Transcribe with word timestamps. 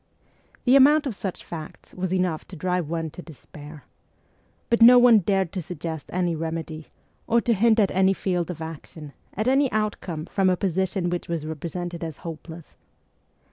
The 0.65 0.75
amount 0.75 1.05
of 1.05 1.13
such 1.15 1.43
facts 1.45 1.93
was 1.93 2.11
enough 2.11 2.47
to 2.47 2.55
drive 2.55 2.89
one 2.89 3.11
to 3.11 3.21
despair. 3.21 3.83
But 4.71 4.81
no 4.81 4.97
one 4.97 5.19
dared 5.19 5.51
to 5.51 5.61
suggest 5.61 6.09
any 6.11 6.35
remedy, 6.35 6.87
or 7.27 7.39
to 7.41 7.53
hint 7.53 7.79
at 7.79 7.91
any 7.91 8.13
field 8.13 8.49
of 8.49 8.63
action, 8.63 9.13
at 9.35 9.47
any 9.47 9.71
outcome 9.71 10.25
from 10.25 10.49
a 10.49 10.57
position 10.57 11.11
which 11.11 11.27
was 11.27 11.45
represented 11.45 12.03
as 12.03 12.17
hopeless. 12.25 12.75